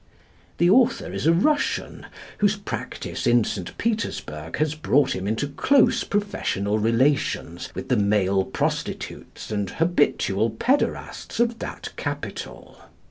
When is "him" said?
5.15-5.27